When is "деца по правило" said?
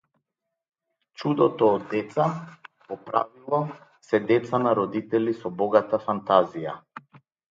1.91-3.59